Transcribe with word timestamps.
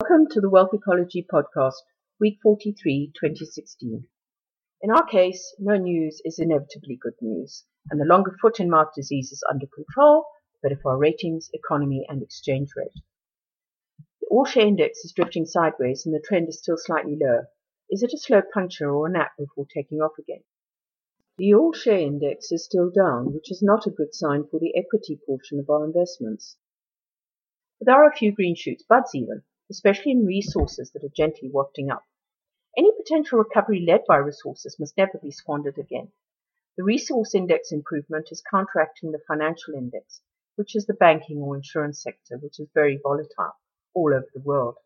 Welcome 0.00 0.28
to 0.30 0.40
the 0.40 0.48
Wealth 0.48 0.72
Ecology 0.72 1.26
Podcast, 1.30 1.74
week 2.18 2.38
43, 2.42 3.12
2016. 3.20 4.06
In 4.80 4.90
our 4.90 5.04
case, 5.04 5.54
no 5.58 5.76
news 5.76 6.22
is 6.24 6.38
inevitably 6.38 6.96
good 6.96 7.20
news, 7.20 7.66
and 7.90 8.00
the 8.00 8.06
longer 8.06 8.34
foot 8.40 8.60
and 8.60 8.70
mouth 8.70 8.88
disease 8.96 9.30
is 9.30 9.44
under 9.50 9.66
control, 9.66 10.24
the 10.54 10.68
better 10.68 10.80
for 10.80 10.92
our 10.92 10.98
ratings, 10.98 11.50
economy, 11.52 12.06
and 12.08 12.22
exchange 12.22 12.70
rate. 12.74 12.94
The 14.22 14.28
all 14.30 14.46
share 14.46 14.66
index 14.66 15.04
is 15.04 15.12
drifting 15.12 15.44
sideways 15.44 16.06
and 16.06 16.14
the 16.14 16.24
trend 16.26 16.48
is 16.48 16.58
still 16.58 16.78
slightly 16.78 17.18
lower. 17.20 17.50
Is 17.90 18.02
it 18.02 18.14
a 18.14 18.18
slow 18.18 18.40
puncture 18.54 18.90
or 18.90 19.06
a 19.06 19.10
nap 19.10 19.32
before 19.38 19.66
taking 19.66 20.00
off 20.00 20.18
again? 20.18 20.44
The 21.36 21.52
all 21.52 21.74
share 21.74 21.98
index 21.98 22.50
is 22.50 22.64
still 22.64 22.90
down, 22.90 23.34
which 23.34 23.50
is 23.52 23.62
not 23.62 23.86
a 23.86 23.90
good 23.90 24.14
sign 24.14 24.46
for 24.50 24.58
the 24.58 24.74
equity 24.74 25.20
portion 25.26 25.60
of 25.60 25.68
our 25.68 25.84
investments. 25.84 26.56
But 27.78 27.84
there 27.84 28.02
are 28.02 28.10
a 28.10 28.16
few 28.16 28.32
green 28.32 28.54
shoots, 28.56 28.82
buds 28.82 29.14
even, 29.14 29.42
especially 29.70 30.12
in 30.12 30.26
resources 30.26 30.90
that 30.90 31.04
are 31.04 31.16
gently 31.16 31.48
wafting 31.48 31.90
up. 31.90 32.04
Any 32.76 32.90
potential 32.96 33.38
recovery 33.38 33.84
led 33.86 34.04
by 34.06 34.16
resources 34.16 34.78
must 34.78 34.96
never 34.96 35.18
be 35.18 35.30
squandered 35.30 35.78
again. 35.78 36.12
The 36.76 36.84
resource 36.84 37.34
index 37.34 37.72
improvement 37.72 38.28
is 38.30 38.42
counteracting 38.42 39.12
the 39.12 39.22
financial 39.26 39.74
index, 39.74 40.20
which 40.56 40.74
is 40.74 40.86
the 40.86 40.94
banking 40.94 41.38
or 41.38 41.56
insurance 41.56 42.02
sector, 42.02 42.38
which 42.38 42.58
is 42.58 42.68
very 42.74 42.96
volatile 43.02 43.54
all 43.94 44.12
over 44.12 44.28
the 44.34 44.40
world. 44.40 44.78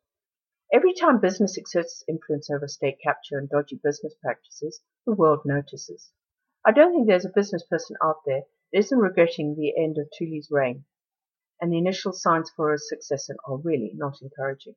Every 0.72 0.92
time 0.92 1.20
business 1.20 1.56
exerts 1.56 2.02
influence 2.08 2.50
over 2.50 2.68
state 2.68 2.98
capture 3.00 3.38
and 3.38 3.48
dodgy 3.48 3.80
business 3.82 4.14
practices, 4.20 4.82
the 5.06 5.12
world 5.12 5.40
notices. 5.44 6.10
I 6.64 6.72
don't 6.72 6.92
think 6.92 7.06
there's 7.06 7.26
a 7.26 7.32
business 7.34 7.64
person 7.64 7.96
out 8.02 8.22
there 8.26 8.44
that 8.72 8.78
isn't 8.78 8.98
regretting 8.98 9.54
the 9.54 9.76
end 9.76 9.98
of 9.98 10.10
Thuli's 10.18 10.50
reign 10.50 10.84
and 11.64 11.72
the 11.72 11.78
initial 11.78 12.12
signs 12.12 12.50
for 12.54 12.74
a 12.74 12.78
successor 12.78 13.34
are 13.46 13.56
really 13.56 13.92
not 13.94 14.20
encouraging. 14.20 14.74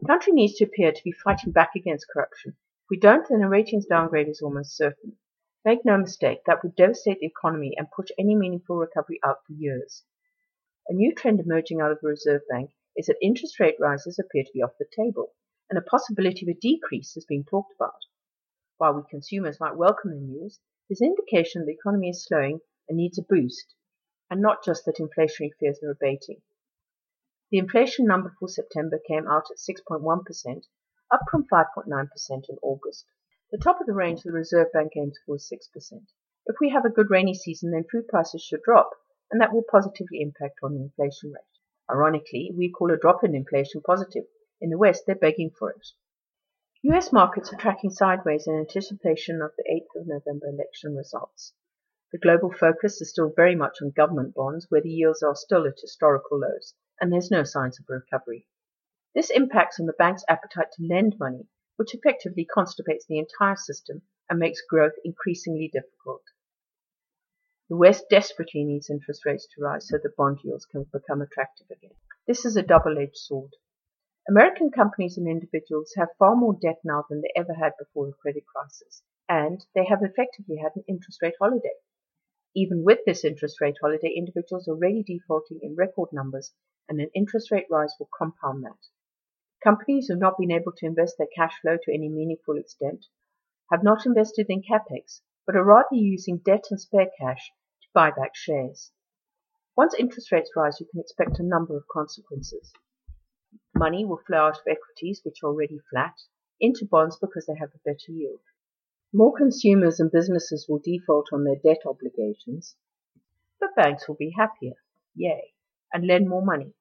The 0.00 0.06
country 0.06 0.32
needs 0.32 0.54
to 0.54 0.64
appear 0.64 0.90
to 0.90 1.04
be 1.04 1.12
fighting 1.12 1.52
back 1.52 1.72
against 1.76 2.08
corruption. 2.10 2.52
If 2.52 2.86
we 2.88 2.98
don't, 2.98 3.28
then 3.28 3.42
a 3.42 3.48
ratings 3.50 3.84
downgrade 3.84 4.26
is 4.26 4.40
almost 4.40 4.74
certain. 4.74 5.18
Make 5.66 5.84
no 5.84 5.98
mistake, 5.98 6.38
that 6.46 6.62
would 6.62 6.76
devastate 6.76 7.18
the 7.20 7.26
economy 7.26 7.74
and 7.76 7.90
push 7.90 8.08
any 8.18 8.34
meaningful 8.34 8.78
recovery 8.78 9.20
out 9.22 9.44
for 9.46 9.52
years. 9.52 10.02
A 10.88 10.94
new 10.94 11.14
trend 11.14 11.40
emerging 11.40 11.82
out 11.82 11.92
of 11.92 11.98
the 12.00 12.08
Reserve 12.08 12.40
Bank 12.48 12.70
is 12.96 13.04
that 13.08 13.18
interest 13.20 13.60
rate 13.60 13.76
rises 13.78 14.18
appear 14.18 14.44
to 14.44 14.52
be 14.54 14.62
off 14.62 14.78
the 14.78 14.86
table, 14.96 15.34
and 15.68 15.78
a 15.78 15.82
possibility 15.82 16.46
of 16.46 16.56
a 16.56 16.58
decrease 16.58 17.18
is 17.18 17.26
being 17.26 17.44
talked 17.44 17.74
about. 17.78 18.00
While 18.78 18.94
we 18.94 19.02
consumers 19.10 19.60
might 19.60 19.76
welcome 19.76 20.12
the 20.12 20.16
news, 20.16 20.58
is 20.88 21.02
an 21.02 21.08
indication 21.08 21.66
the 21.66 21.72
economy 21.72 22.08
is 22.08 22.24
slowing 22.24 22.60
and 22.88 22.96
needs 22.96 23.18
a 23.18 23.22
boost, 23.28 23.74
and 24.30 24.40
not 24.40 24.64
just 24.64 24.84
that 24.84 24.98
inflationary 24.98 25.50
fears 25.58 25.82
are 25.82 25.90
abating. 25.90 26.42
The 27.50 27.58
inflation 27.58 28.04
number 28.06 28.34
for 28.38 28.48
September 28.48 28.98
came 28.98 29.26
out 29.26 29.50
at 29.50 29.56
6.1%, 29.56 30.66
up 31.10 31.20
from 31.30 31.46
5.9% 31.46 32.48
in 32.48 32.58
August. 32.62 33.06
The 33.50 33.56
top 33.58 33.80
of 33.80 33.86
the 33.86 33.94
range 33.94 34.22
the 34.22 34.32
Reserve 34.32 34.70
Bank 34.72 34.92
aims 34.96 35.18
for 35.24 35.36
is 35.36 35.50
6%. 35.50 36.06
If 36.44 36.56
we 36.60 36.68
have 36.68 36.84
a 36.84 36.90
good 36.90 37.10
rainy 37.10 37.34
season, 37.34 37.70
then 37.70 37.84
food 37.84 38.08
prices 38.08 38.42
should 38.42 38.62
drop, 38.62 38.90
and 39.30 39.40
that 39.40 39.52
will 39.52 39.62
positively 39.62 40.20
impact 40.20 40.58
on 40.62 40.74
the 40.74 40.82
inflation 40.82 41.32
rate. 41.32 41.42
Ironically, 41.90 42.52
we 42.54 42.70
call 42.70 42.92
a 42.92 42.98
drop 42.98 43.24
in 43.24 43.34
inflation 43.34 43.80
positive. 43.80 44.26
In 44.60 44.68
the 44.68 44.76
West, 44.76 45.04
they're 45.06 45.14
begging 45.14 45.50
for 45.50 45.70
it. 45.70 45.86
US 46.82 47.12
markets 47.12 47.52
are 47.52 47.56
tracking 47.56 47.90
sideways 47.90 48.46
in 48.46 48.54
anticipation 48.54 49.40
of 49.40 49.52
the 49.56 49.64
8th 49.64 50.00
of 50.02 50.06
November 50.06 50.48
election 50.48 50.94
results. 50.94 51.54
The 52.10 52.18
global 52.18 52.50
focus 52.50 53.02
is 53.02 53.10
still 53.10 53.32
very 53.36 53.54
much 53.54 53.82
on 53.82 53.90
government 53.90 54.34
bonds, 54.34 54.66
where 54.70 54.80
the 54.80 54.88
yields 54.88 55.22
are 55.22 55.36
still 55.36 55.66
at 55.66 55.78
historical 55.78 56.40
lows, 56.40 56.74
and 56.98 57.12
there's 57.12 57.30
no 57.30 57.44
signs 57.44 57.78
of 57.78 57.84
recovery. 57.86 58.46
This 59.14 59.28
impacts 59.28 59.78
on 59.78 59.84
the 59.84 59.92
bank's 59.92 60.24
appetite 60.26 60.72
to 60.72 60.86
lend 60.86 61.18
money, 61.20 61.48
which 61.76 61.94
effectively 61.94 62.46
constipates 62.46 63.04
the 63.06 63.18
entire 63.18 63.56
system 63.56 64.00
and 64.30 64.38
makes 64.38 64.62
growth 64.62 64.94
increasingly 65.04 65.68
difficult. 65.68 66.22
The 67.68 67.76
West 67.76 68.06
desperately 68.08 68.64
needs 68.64 68.88
interest 68.88 69.26
rates 69.26 69.46
to 69.54 69.62
rise 69.62 69.86
so 69.88 69.98
that 70.02 70.16
bond 70.16 70.38
yields 70.42 70.64
can 70.64 70.84
become 70.84 71.20
attractive 71.20 71.66
again. 71.70 71.94
This 72.26 72.46
is 72.46 72.56
a 72.56 72.62
double-edged 72.62 73.18
sword. 73.18 73.52
American 74.26 74.70
companies 74.70 75.18
and 75.18 75.28
individuals 75.28 75.92
have 75.98 76.08
far 76.18 76.34
more 76.34 76.58
debt 76.58 76.78
now 76.84 77.04
than 77.10 77.20
they 77.20 77.32
ever 77.36 77.52
had 77.52 77.72
before 77.78 78.06
the 78.06 78.14
credit 78.14 78.44
crisis, 78.46 79.02
and 79.28 79.66
they 79.74 79.84
have 79.84 80.02
effectively 80.02 80.56
had 80.56 80.72
an 80.74 80.84
interest 80.88 81.20
rate 81.20 81.34
holiday. 81.38 81.74
Even 82.60 82.82
with 82.82 82.98
this 83.06 83.24
interest 83.24 83.60
rate 83.60 83.76
holiday, 83.80 84.12
individuals 84.16 84.66
are 84.66 84.72
already 84.72 85.04
defaulting 85.04 85.60
in 85.62 85.76
record 85.76 86.08
numbers, 86.12 86.54
and 86.88 87.00
an 87.00 87.08
interest 87.14 87.52
rate 87.52 87.68
rise 87.70 87.94
will 88.00 88.08
compound 88.18 88.64
that. 88.64 88.88
Companies 89.62 90.08
who 90.08 90.14
have 90.14 90.20
not 90.20 90.38
been 90.38 90.50
able 90.50 90.72
to 90.72 90.86
invest 90.86 91.18
their 91.18 91.28
cash 91.36 91.52
flow 91.60 91.76
to 91.76 91.94
any 91.94 92.08
meaningful 92.08 92.58
extent 92.58 93.06
have 93.70 93.84
not 93.84 94.04
invested 94.04 94.46
in 94.48 94.62
capex, 94.62 95.20
but 95.46 95.54
are 95.54 95.62
rather 95.62 95.94
using 95.94 96.38
debt 96.38 96.64
and 96.68 96.80
spare 96.80 97.08
cash 97.20 97.52
to 97.82 97.88
buy 97.94 98.10
back 98.10 98.34
shares. 98.34 98.90
Once 99.76 99.94
interest 99.94 100.32
rates 100.32 100.50
rise, 100.56 100.80
you 100.80 100.86
can 100.90 100.98
expect 100.98 101.38
a 101.38 101.44
number 101.44 101.76
of 101.76 101.86
consequences. 101.86 102.72
Money 103.72 104.04
will 104.04 104.18
flow 104.26 104.48
out 104.48 104.58
of 104.58 104.66
equities, 104.66 105.20
which 105.22 105.44
are 105.44 105.50
already 105.50 105.78
flat, 105.90 106.14
into 106.60 106.84
bonds 106.84 107.18
because 107.20 107.46
they 107.46 107.54
have 107.54 107.70
a 107.72 107.78
better 107.84 108.10
yield. 108.10 108.40
More 109.10 109.32
consumers 109.34 110.00
and 110.00 110.12
businesses 110.12 110.68
will 110.68 110.80
default 110.80 111.32
on 111.32 111.44
their 111.44 111.56
debt 111.56 111.86
obligations, 111.86 112.76
but 113.58 113.74
banks 113.74 114.06
will 114.06 114.16
be 114.16 114.34
happier, 114.36 114.74
yay, 115.14 115.54
and 115.90 116.06
lend 116.06 116.28
more 116.28 116.44
money. 116.44 116.74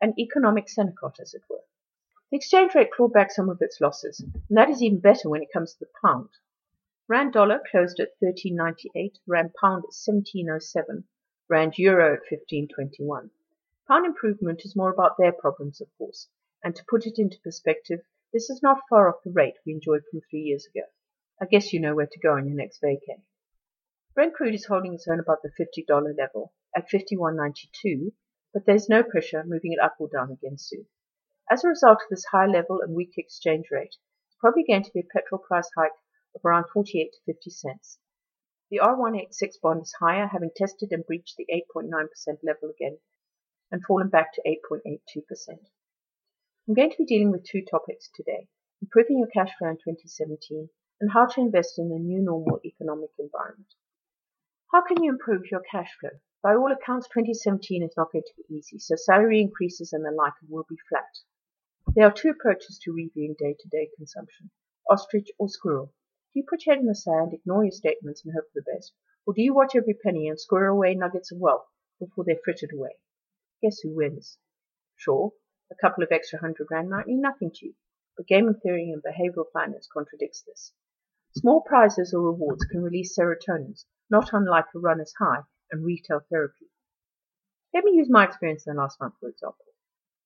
An 0.00 0.18
economic 0.18 0.66
Senecot, 0.66 1.20
as 1.20 1.32
it 1.32 1.42
were. 1.48 1.62
The 2.30 2.38
exchange 2.38 2.74
rate 2.74 2.90
clawed 2.90 3.12
back 3.12 3.30
some 3.30 3.48
of 3.48 3.62
its 3.62 3.80
losses, 3.80 4.18
and 4.18 4.58
that 4.58 4.68
is 4.68 4.82
even 4.82 4.98
better 4.98 5.28
when 5.28 5.44
it 5.44 5.52
comes 5.52 5.74
to 5.74 5.84
the 5.84 5.90
pound. 6.02 6.30
Rand 7.06 7.34
dollar 7.34 7.62
closed 7.70 8.00
at 8.00 8.18
13.98, 8.20 9.20
Rand 9.28 9.54
pound 9.54 9.84
at 9.84 9.90
17.07, 9.90 11.04
Rand 11.48 11.78
euro 11.78 12.14
at 12.14 12.24
15.21. 12.24 13.30
Pound 13.86 14.06
improvement 14.06 14.64
is 14.64 14.74
more 14.74 14.92
about 14.92 15.18
their 15.18 15.32
problems, 15.32 15.80
of 15.80 15.88
course, 15.96 16.28
and 16.64 16.74
to 16.74 16.84
put 16.88 17.06
it 17.06 17.20
into 17.20 17.38
perspective, 17.40 18.00
this 18.32 18.50
is 18.50 18.60
not 18.60 18.82
far 18.88 19.08
off 19.08 19.22
the 19.22 19.30
rate 19.30 19.58
we 19.64 19.72
enjoyed 19.72 20.02
from 20.10 20.20
three 20.28 20.42
years 20.42 20.66
ago. 20.66 20.86
I 21.42 21.46
guess 21.46 21.72
you 21.72 21.80
know 21.80 21.94
where 21.94 22.06
to 22.06 22.20
go 22.20 22.34
on 22.34 22.46
your 22.46 22.54
next 22.54 22.82
vacay. 22.82 23.22
Brent 24.14 24.34
crude 24.34 24.54
is 24.54 24.66
holding 24.66 24.92
its 24.92 25.08
own 25.08 25.20
above 25.20 25.38
the 25.42 25.50
$50 25.50 26.18
level 26.18 26.52
at 26.76 26.90
51.92, 26.90 28.12
but 28.52 28.66
there's 28.66 28.90
no 28.90 29.02
pressure 29.02 29.42
moving 29.46 29.72
it 29.72 29.78
up 29.78 29.96
or 29.98 30.08
down 30.08 30.30
again 30.30 30.58
soon. 30.58 30.86
As 31.50 31.64
a 31.64 31.68
result 31.68 32.02
of 32.02 32.10
this 32.10 32.26
high 32.26 32.44
level 32.44 32.82
and 32.82 32.94
weak 32.94 33.14
exchange 33.16 33.68
rate, 33.70 33.96
it's 34.28 34.36
probably 34.38 34.64
going 34.64 34.82
to 34.82 34.92
be 34.92 35.00
a 35.00 35.04
petrol 35.04 35.40
price 35.40 35.70
hike 35.74 35.96
of 36.34 36.44
around 36.44 36.66
48 36.74 37.10
to 37.10 37.32
50 37.32 37.50
cents. 37.50 37.98
The 38.70 38.80
R186 38.80 39.62
bond 39.62 39.80
is 39.80 39.94
higher, 39.98 40.26
having 40.26 40.50
tested 40.54 40.92
and 40.92 41.06
breached 41.06 41.36
the 41.38 41.46
8.9% 41.74 41.88
level 42.42 42.68
again 42.68 42.98
and 43.70 43.82
fallen 43.86 44.10
back 44.10 44.34
to 44.34 44.42
8.82%. 44.42 45.58
I'm 46.68 46.74
going 46.74 46.90
to 46.90 46.98
be 46.98 47.06
dealing 47.06 47.30
with 47.32 47.44
two 47.44 47.64
topics 47.64 48.10
today 48.14 48.48
improving 48.82 49.18
your 49.18 49.28
cash 49.28 49.54
flow 49.58 49.70
in 49.70 49.76
2017 49.76 50.68
and 51.00 51.10
how 51.10 51.26
to 51.26 51.40
invest 51.40 51.78
in 51.78 51.88
the 51.88 51.98
new 51.98 52.20
normal 52.20 52.60
economic 52.64 53.10
environment. 53.18 53.72
How 54.72 54.82
can 54.82 55.02
you 55.02 55.10
improve 55.10 55.50
your 55.50 55.62
cash 55.70 55.90
flow? 55.98 56.10
By 56.42 56.54
all 56.54 56.70
accounts, 56.72 57.08
2017 57.08 57.82
is 57.82 57.94
not 57.96 58.12
going 58.12 58.24
to 58.24 58.34
be 58.36 58.54
easy, 58.54 58.78
so 58.78 58.96
salary 58.96 59.40
increases 59.40 59.92
and 59.92 60.04
the 60.04 60.10
like 60.10 60.34
will 60.48 60.64
be 60.68 60.76
flat. 60.88 61.08
There 61.94 62.06
are 62.06 62.12
two 62.12 62.30
approaches 62.30 62.78
to 62.84 62.92
reviewing 62.92 63.34
day-to-day 63.38 63.90
consumption, 63.96 64.50
ostrich 64.88 65.30
or 65.38 65.48
squirrel. 65.48 65.92
Do 66.32 66.40
you 66.40 66.46
put 66.48 66.64
your 66.64 66.76
head 66.76 66.82
in 66.82 66.86
the 66.86 66.94
sand, 66.94 67.32
ignore 67.32 67.64
your 67.64 67.72
statements 67.72 68.24
and 68.24 68.32
hope 68.32 68.44
for 68.52 68.60
the 68.60 68.72
best, 68.74 68.92
or 69.26 69.34
do 69.34 69.42
you 69.42 69.52
watch 69.52 69.74
every 69.74 69.94
penny 69.94 70.28
and 70.28 70.38
squirrel 70.38 70.76
away 70.76 70.94
nuggets 70.94 71.32
of 71.32 71.38
wealth 71.38 71.66
before 71.98 72.24
they're 72.24 72.40
frittered 72.44 72.72
away? 72.72 72.96
Guess 73.62 73.80
who 73.80 73.94
wins? 73.94 74.38
Sure, 74.96 75.32
a 75.70 75.74
couple 75.74 76.04
of 76.04 76.12
extra 76.12 76.38
hundred 76.38 76.68
rand 76.70 76.90
might 76.90 77.06
mean 77.06 77.20
nothing 77.20 77.50
to 77.52 77.66
you, 77.66 77.74
but 78.16 78.26
gaming 78.26 78.54
theory 78.54 78.90
and 78.90 79.02
behavioral 79.02 79.50
finance 79.52 79.88
contradicts 79.92 80.42
this. 80.42 80.72
Small 81.36 81.60
prizes 81.60 82.12
or 82.12 82.22
rewards 82.22 82.64
can 82.64 82.82
release 82.82 83.16
serotonins, 83.16 83.84
not 84.10 84.32
unlike 84.32 84.66
a 84.74 84.80
runner's 84.80 85.14
high 85.16 85.42
and 85.70 85.84
retail 85.84 86.20
therapy. 86.28 86.68
Let 87.72 87.84
me 87.84 87.92
use 87.92 88.10
my 88.10 88.24
experience 88.24 88.66
in 88.66 88.74
the 88.74 88.80
last 88.82 88.98
month, 89.00 89.14
for 89.20 89.28
example. 89.28 89.66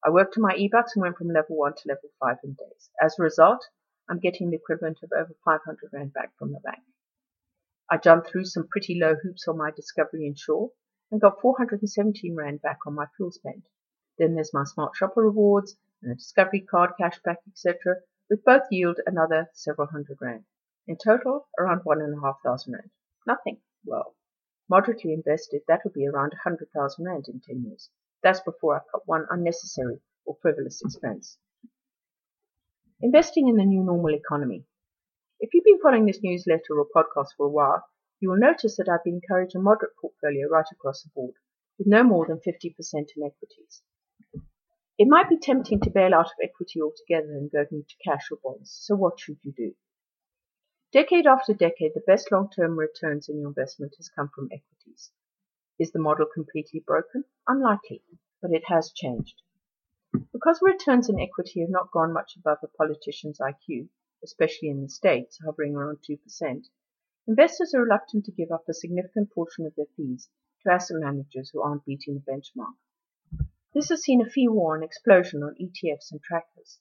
I 0.02 0.08
worked 0.08 0.38
on 0.38 0.42
my 0.42 0.54
e-bucks 0.56 0.96
and 0.96 1.02
went 1.02 1.18
from 1.18 1.28
level 1.28 1.56
1 1.56 1.74
to 1.74 1.88
level 1.88 2.08
5 2.20 2.38
in 2.44 2.54
days. 2.54 2.90
As 3.02 3.18
a 3.18 3.22
result, 3.22 3.68
I'm 4.08 4.18
getting 4.18 4.48
the 4.48 4.56
equivalent 4.56 5.02
of 5.02 5.12
over 5.12 5.34
500 5.44 5.92
Rand 5.92 6.14
back 6.14 6.34
from 6.38 6.52
the 6.52 6.60
bank. 6.60 6.82
I 7.90 7.98
jumped 7.98 8.28
through 8.28 8.46
some 8.46 8.66
pretty 8.68 8.98
low 8.98 9.14
hoops 9.14 9.46
on 9.46 9.58
my 9.58 9.70
Discovery 9.72 10.26
Insure 10.26 10.70
and 11.10 11.20
got 11.20 11.38
417 11.42 12.34
Rand 12.34 12.62
back 12.62 12.78
on 12.86 12.94
my 12.94 13.06
fuel 13.14 13.30
spend. 13.30 13.64
Then 14.16 14.34
there's 14.34 14.54
my 14.54 14.64
Smart 14.64 14.96
Shopper 14.96 15.20
rewards 15.20 15.76
and 16.02 16.12
a 16.12 16.14
Discovery 16.14 16.60
card 16.62 16.92
cashback, 16.98 17.46
etc., 17.46 17.96
which 18.28 18.40
both 18.42 18.62
yield 18.70 19.00
another 19.06 19.50
several 19.52 19.88
hundred 19.88 20.16
Rand. 20.22 20.44
In 20.86 20.98
total, 20.98 21.48
around 21.58 21.80
one 21.84 22.02
and 22.02 22.14
a 22.14 22.20
half 22.20 22.42
thousand 22.42 22.74
rand. 22.74 22.90
Nothing. 23.26 23.62
Well, 23.86 24.14
moderately 24.68 25.14
invested, 25.14 25.62
that 25.66 25.80
would 25.82 25.94
be 25.94 26.06
around 26.06 26.34
a 26.34 26.42
hundred 26.48 26.70
thousand 26.72 27.06
rand 27.06 27.26
in 27.28 27.40
ten 27.40 27.64
years. 27.64 27.88
That's 28.22 28.40
before 28.40 28.76
I've 28.76 28.92
got 28.92 29.06
one 29.06 29.26
unnecessary 29.30 30.00
or 30.26 30.36
frivolous 30.42 30.82
expense. 30.82 31.38
Investing 33.00 33.48
in 33.48 33.56
the 33.56 33.64
new 33.64 33.82
normal 33.82 34.14
economy. 34.14 34.66
If 35.40 35.54
you've 35.54 35.64
been 35.64 35.80
following 35.80 36.06
this 36.06 36.22
newsletter 36.22 36.78
or 36.78 36.86
podcast 36.94 37.34
for 37.36 37.46
a 37.46 37.50
while, 37.50 37.84
you 38.20 38.28
will 38.28 38.36
notice 38.36 38.76
that 38.76 38.88
I've 38.88 39.04
been 39.04 39.20
encouraging 39.22 39.60
a 39.60 39.64
moderate 39.64 39.96
portfolio 40.00 40.48
right 40.48 40.70
across 40.70 41.02
the 41.02 41.10
board, 41.14 41.34
with 41.78 41.86
no 41.86 42.02
more 42.02 42.26
than 42.26 42.40
50% 42.40 42.74
in 43.16 43.22
equities. 43.24 43.82
It 44.98 45.08
might 45.08 45.28
be 45.28 45.38
tempting 45.38 45.80
to 45.80 45.90
bail 45.90 46.14
out 46.14 46.26
of 46.26 46.38
equity 46.42 46.80
altogether 46.80 47.32
and 47.32 47.50
go 47.50 47.66
into 47.70 47.96
cash 48.04 48.30
or 48.30 48.38
bonds, 48.42 48.70
so 48.70 48.94
what 48.94 49.18
should 49.18 49.38
you 49.42 49.52
do? 49.52 49.74
Decade 50.94 51.26
after 51.26 51.52
decade, 51.52 51.92
the 51.92 52.04
best 52.06 52.30
long-term 52.30 52.78
returns 52.78 53.28
in 53.28 53.40
your 53.40 53.48
investment 53.48 53.96
has 53.96 54.08
come 54.08 54.28
from 54.28 54.48
equities. 54.52 55.10
Is 55.76 55.90
the 55.90 55.98
model 55.98 56.24
completely 56.24 56.84
broken? 56.86 57.24
Unlikely, 57.48 58.00
but 58.40 58.52
it 58.52 58.62
has 58.68 58.92
changed. 58.92 59.42
Because 60.32 60.62
returns 60.62 61.08
in 61.08 61.18
equity 61.18 61.62
have 61.62 61.68
not 61.68 61.90
gone 61.90 62.12
much 62.12 62.36
above 62.36 62.58
a 62.62 62.68
politician's 62.68 63.40
IQ, 63.40 63.88
especially 64.22 64.68
in 64.68 64.82
the 64.82 64.88
States, 64.88 65.40
hovering 65.44 65.74
around 65.74 65.98
2%, 66.08 66.68
investors 67.26 67.74
are 67.74 67.82
reluctant 67.82 68.24
to 68.26 68.30
give 68.30 68.52
up 68.52 68.68
a 68.68 68.72
significant 68.72 69.32
portion 69.32 69.66
of 69.66 69.74
their 69.74 69.90
fees 69.96 70.28
to 70.62 70.70
asset 70.70 70.98
managers 71.00 71.50
who 71.50 71.60
aren't 71.60 71.84
beating 71.84 72.14
the 72.14 72.32
benchmark. 72.32 72.76
This 73.74 73.88
has 73.88 74.02
seen 74.02 74.22
a 74.22 74.30
fee 74.30 74.46
war 74.46 74.76
and 74.76 74.84
explosion 74.84 75.42
on 75.42 75.56
ETFs 75.60 76.12
and 76.12 76.22
trackers. 76.22 76.78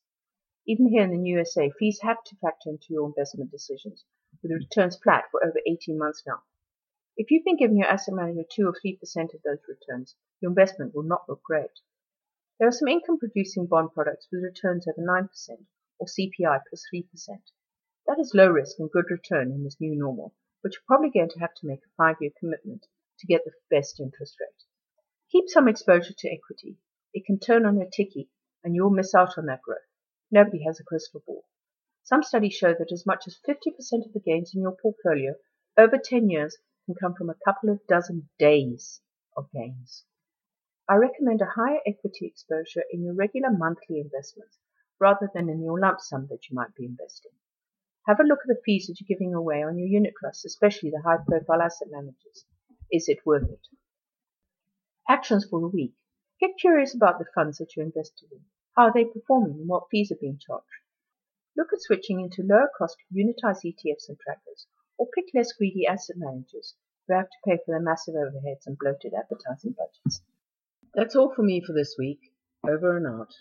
Even 0.66 0.88
here 0.88 1.04
in 1.04 1.12
the 1.12 1.30
USA, 1.30 1.70
fees 1.72 2.00
have 2.04 2.24
to 2.24 2.38
factor 2.38 2.70
into 2.70 2.94
your 2.94 3.06
investment 3.06 3.52
decisions, 3.52 4.06
with 4.42 4.52
returns 4.52 4.96
flat 4.96 5.26
for 5.30 5.46
over 5.46 5.60
18 5.68 5.98
months 5.98 6.24
now. 6.26 6.42
If 7.18 7.32
you've 7.32 7.44
been 7.44 7.58
giving 7.58 7.78
your 7.78 7.90
asset 7.90 8.14
manager 8.14 8.46
2 8.50 8.68
or 8.68 8.74
3% 8.74 9.34
of 9.34 9.42
those 9.44 9.60
returns, 9.68 10.16
your 10.40 10.52
investment 10.52 10.96
will 10.96 11.04
not 11.04 11.28
look 11.28 11.44
great. 11.44 11.82
There 12.60 12.68
are 12.68 12.72
some 12.72 12.88
income 12.88 13.20
producing 13.20 13.66
bond 13.66 13.92
products 13.94 14.30
with 14.32 14.42
returns 14.42 14.88
over 14.88 15.06
9% 15.06 15.66
or 16.00 16.08
CPI 16.08 16.62
plus 16.70 16.86
3%. 16.94 17.08
That 18.08 18.20
is 18.20 18.34
low 18.34 18.50
risk 18.50 18.80
and 18.80 18.90
good 18.90 19.12
return 19.12 19.52
in 19.52 19.66
this 19.66 19.82
new 19.82 19.96
normal, 19.96 20.34
but 20.62 20.72
you're 20.72 20.88
probably 20.88 21.10
going 21.10 21.30
to 21.32 21.40
have 21.40 21.54
to 21.56 21.68
make 21.68 21.82
a 21.86 21.96
five 21.98 22.16
year 22.22 22.32
commitment 22.40 22.88
to 23.20 23.28
get 23.28 23.44
the 23.44 23.52
best 23.70 24.00
interest 24.00 24.38
rate. 24.40 24.64
Keep 25.30 25.50
some 25.50 25.68
exposure 25.68 26.14
to 26.18 26.30
equity. 26.30 26.78
It 27.14 27.26
can 27.26 27.38
turn 27.38 27.66
on 27.66 27.82
a 27.82 27.90
ticky 27.90 28.30
and 28.64 28.74
you'll 28.74 28.90
miss 28.90 29.14
out 29.14 29.38
on 29.38 29.48
that 29.48 29.62
growth. 29.62 29.80
Nobody 30.34 30.64
has 30.64 30.80
a 30.80 30.84
crystal 30.84 31.22
ball. 31.28 31.46
Some 32.02 32.24
studies 32.24 32.56
show 32.56 32.74
that 32.74 32.92
as 32.92 33.06
much 33.06 33.28
as 33.28 33.38
50% 33.48 34.04
of 34.04 34.14
the 34.14 34.20
gains 34.20 34.56
in 34.56 34.62
your 34.64 34.76
portfolio 34.76 35.36
over 35.78 36.00
10 36.04 36.28
years 36.28 36.58
can 36.88 36.96
come 36.96 37.14
from 37.14 37.30
a 37.30 37.38
couple 37.46 37.70
of 37.70 37.86
dozen 37.86 38.28
days 38.40 39.00
of 39.38 39.52
gains. 39.52 40.06
I 40.90 40.96
recommend 40.96 41.42
a 41.42 41.54
higher 41.56 41.82
equity 41.86 42.26
exposure 42.26 42.84
in 42.92 43.04
your 43.04 43.14
regular 43.14 43.52
monthly 43.52 44.00
investments 44.00 44.58
rather 45.00 45.30
than 45.36 45.50
in 45.50 45.62
your 45.62 45.80
lump 45.80 46.02
sum 46.02 46.26
that 46.32 46.50
you 46.50 46.56
might 46.56 46.74
be 46.74 46.86
investing. 46.86 47.34
Have 48.08 48.20
a 48.20 48.24
look 48.24 48.40
at 48.40 48.48
the 48.48 48.62
fees 48.66 48.88
that 48.88 49.00
you're 49.00 49.16
giving 49.16 49.36
away 49.36 49.62
on 49.62 49.78
your 49.78 49.88
unit 49.88 50.16
trusts, 50.20 50.46
especially 50.46 50.90
the 50.90 51.04
high 51.04 51.24
profile 51.28 51.62
asset 51.62 51.90
managers. 51.92 52.46
Is 52.92 53.08
it 53.08 53.24
worth 53.24 53.52
it? 53.52 53.68
Actions 55.08 55.46
for 55.48 55.62
the 55.62 55.68
week. 55.68 55.94
Get 56.40 56.58
curious 56.60 56.96
about 56.96 57.20
the 57.20 57.26
funds 57.36 57.60
that 57.60 57.76
you're 57.76 57.86
invested 57.86 58.32
in. 58.32 58.42
How 58.76 58.88
are 58.88 58.94
they 58.94 59.06
performing 59.06 59.60
and 59.60 59.68
what 59.68 59.90
fees 59.92 60.12
are 60.12 60.18
being 60.20 60.40
charged? 60.40 60.66
Look 61.56 61.72
at 61.72 61.82
switching 61.82 62.20
into 62.20 62.42
lower 62.42 62.70
cost 62.76 62.98
unitized 63.14 63.64
ETFs 63.64 64.10
and 64.10 64.20
trackers, 64.20 64.66
or 64.98 65.08
pick 65.14 65.26
less 65.34 65.52
greedy 65.54 65.86
asset 65.86 66.18
managers 66.18 66.76
who 67.08 67.14
have 67.14 67.30
to 67.30 67.38
pay 67.46 67.58
for 67.58 67.72
their 67.72 67.80
massive 67.80 68.16
overheads 68.16 68.66
and 68.66 68.78
bloated 68.78 69.14
advertising 69.14 69.74
budgets. 69.74 70.24
That's 70.96 71.16
all 71.16 71.34
for 71.36 71.44
me 71.44 71.62
for 71.62 71.74
this 71.74 71.96
week. 72.00 72.34
Over 72.68 72.98
and 72.98 73.06
out. 73.06 73.34